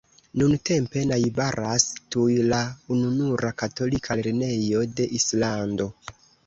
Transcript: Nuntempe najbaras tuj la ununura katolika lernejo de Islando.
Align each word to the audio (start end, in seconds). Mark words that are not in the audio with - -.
Nuntempe 0.41 1.03
najbaras 1.09 1.85
tuj 2.15 2.39
la 2.47 2.63
ununura 2.97 3.55
katolika 3.63 4.21
lernejo 4.23 4.85
de 4.97 5.11
Islando. 5.21 5.93